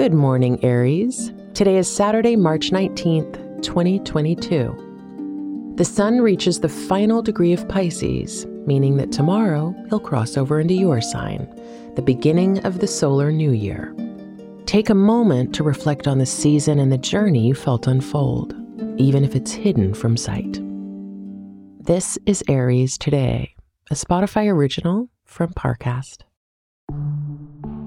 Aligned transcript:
Good 0.00 0.14
morning, 0.14 0.64
Aries. 0.64 1.30
Today 1.52 1.76
is 1.76 1.94
Saturday, 1.94 2.34
March 2.34 2.70
19th, 2.70 3.62
2022. 3.62 5.74
The 5.76 5.84
sun 5.84 6.22
reaches 6.22 6.58
the 6.58 6.70
final 6.70 7.20
degree 7.20 7.52
of 7.52 7.68
Pisces, 7.68 8.46
meaning 8.64 8.96
that 8.96 9.12
tomorrow 9.12 9.74
he'll 9.90 10.00
cross 10.00 10.38
over 10.38 10.58
into 10.58 10.72
your 10.72 11.02
sign, 11.02 11.46
the 11.96 12.02
beginning 12.02 12.60
of 12.60 12.78
the 12.78 12.86
solar 12.86 13.30
new 13.30 13.50
year. 13.50 13.94
Take 14.64 14.88
a 14.88 14.94
moment 14.94 15.54
to 15.56 15.62
reflect 15.62 16.08
on 16.08 16.16
the 16.16 16.24
season 16.24 16.78
and 16.78 16.90
the 16.90 16.96
journey 16.96 17.46
you 17.46 17.54
felt 17.54 17.86
unfold, 17.86 18.54
even 18.96 19.22
if 19.22 19.36
it's 19.36 19.52
hidden 19.52 19.92
from 19.92 20.16
sight. 20.16 20.62
This 21.78 22.18
is 22.24 22.42
Aries 22.48 22.96
Today, 22.96 23.54
a 23.90 23.94
Spotify 23.94 24.50
original 24.50 25.10
from 25.26 25.52
Parcast. 25.52 26.22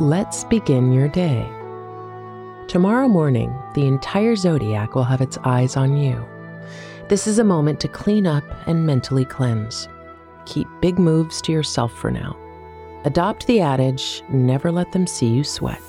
Let's 0.00 0.44
begin 0.44 0.92
your 0.92 1.08
day. 1.08 1.44
Tomorrow 2.68 3.08
morning, 3.08 3.52
the 3.74 3.88
entire 3.88 4.36
zodiac 4.36 4.94
will 4.94 5.02
have 5.02 5.20
its 5.20 5.38
eyes 5.38 5.76
on 5.76 5.96
you. 5.96 6.24
This 7.08 7.26
is 7.26 7.40
a 7.40 7.44
moment 7.44 7.80
to 7.80 7.88
clean 7.88 8.24
up 8.24 8.44
and 8.68 8.86
mentally 8.86 9.24
cleanse. 9.24 9.88
Keep 10.46 10.68
big 10.80 11.00
moves 11.00 11.42
to 11.42 11.52
yourself 11.52 11.92
for 11.92 12.12
now. 12.12 12.36
Adopt 13.06 13.48
the 13.48 13.60
adage 13.60 14.22
never 14.28 14.70
let 14.70 14.92
them 14.92 15.04
see 15.04 15.26
you 15.26 15.42
sweat. 15.42 15.82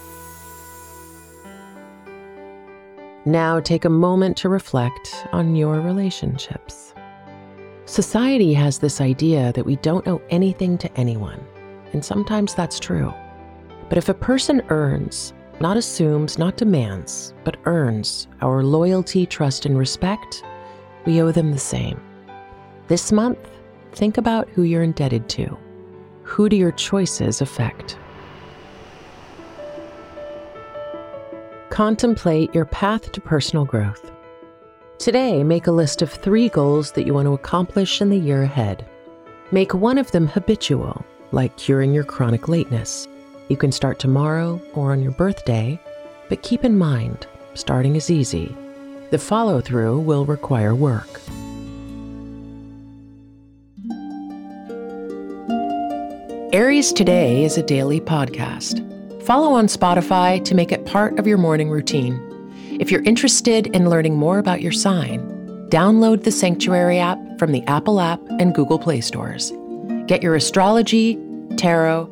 Now 3.26 3.60
take 3.60 3.86
a 3.86 3.90
moment 3.90 4.38
to 4.38 4.50
reflect 4.50 5.28
on 5.34 5.56
your 5.56 5.82
relationships. 5.82 6.96
Society 7.86 8.56
has 8.56 8.80
this 8.80 9.02
idea 9.02 9.54
that 9.54 9.68
we 9.68 9.76
don't 9.76 10.08
owe 10.08 10.22
anything 10.32 10.80
to 10.80 10.92
anyone, 10.98 11.46
and 11.94 12.04
sometimes 12.04 12.56
that's 12.56 12.80
true. 12.80 13.14
But 13.90 13.98
if 13.98 14.08
a 14.08 14.14
person 14.14 14.62
earns, 14.70 15.34
not 15.60 15.76
assumes, 15.76 16.38
not 16.38 16.56
demands, 16.58 17.34
but 17.44 17.58
earns 17.66 18.28
our 18.42 18.64
loyalty, 18.64 19.26
trust, 19.26 19.66
and 19.66 19.78
respect, 19.78 20.44
we 21.06 21.22
owe 21.22 21.32
them 21.32 21.52
the 21.52 21.58
same. 21.58 22.00
This 22.88 23.12
month, 23.12 23.40
think 23.94 24.18
about 24.18 24.48
who 24.50 24.64
you're 24.64 24.84
indebted 24.84 25.28
to. 25.30 25.58
Who 26.24 26.48
do 26.48 26.56
your 26.56 26.72
choices 26.72 27.42
affect? 27.42 27.98
Contemplate 31.70 32.54
your 32.54 32.66
path 32.66 33.12
to 33.12 33.22
personal 33.22 33.66
growth. 33.66 34.12
Today, 34.98 35.44
make 35.44 35.68
a 35.68 35.72
list 35.72 36.02
of 36.02 36.12
three 36.12 36.50
goals 36.50 36.92
that 36.92 37.08
you 37.08 37.14
want 37.14 37.26
to 37.26 37.34
accomplish 37.34 38.02
in 38.02 38.10
the 38.10 38.20
year 38.20 38.44
ahead. 38.44 38.88
Make 39.52 39.74
one 39.74 39.98
of 39.98 40.12
them 40.12 40.28
habitual, 40.28 41.04
like 41.32 41.58
curing 41.58 41.94
your 41.94 42.04
chronic 42.04 42.48
lateness. 42.48 43.08
You 43.50 43.58
can 43.58 43.72
start 43.72 43.98
tomorrow 43.98 44.62
or 44.76 44.92
on 44.92 45.02
your 45.02 45.12
birthday, 45.12 45.80
but 46.30 46.44
keep 46.44 46.64
in 46.64 46.78
mind, 46.78 47.26
starting 47.56 47.96
is 47.96 48.12
easy. 48.12 48.56
The 49.10 49.18
follow 49.18 49.60
through 49.60 50.02
will 50.02 50.24
require 50.24 50.76
work. 50.76 51.20
Aries 56.54 56.94
Today 56.94 57.44
is 57.44 57.58
a 57.58 57.64
daily 57.64 58.00
podcast. 58.00 58.86
Follow 59.24 59.54
on 59.54 59.66
Spotify 59.66 60.44
to 60.46 60.54
make 60.54 60.72
it 60.72 60.86
part 60.86 61.18
of 61.18 61.26
your 61.26 61.40
morning 61.40 61.72
routine. 61.72 62.22
If 62.80 62.92
you're 62.92 63.04
interested 63.04 63.66
in 63.68 63.90
learning 63.90 64.16
more 64.16 64.38
about 64.38 64.62
your 64.62 64.72
sign, 64.72 65.22
download 65.70 66.24
the 66.24 66.32
Sanctuary 66.32 67.00
app 67.00 67.18
from 67.40 67.52
the 67.52 67.64
Apple 67.64 68.00
app 68.00 68.22
and 68.40 68.54
Google 68.54 68.78
Play 68.78 69.02
stores. 69.02 69.52
Get 70.06 70.22
your 70.22 70.36
astrology, 70.36 71.18
tarot, 71.58 72.12